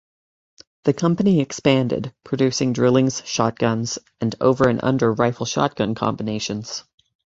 The 0.85 0.93
company 0.93 1.41
expanded 1.41 2.11
producing 2.23 2.73
drillings, 2.73 3.21
shotguns, 3.23 3.99
and 4.19 4.33
over 4.41 4.67
and 4.67 4.79
under 4.83 5.13
rifle-shotgun 5.13 5.93
combinations. 5.93 6.83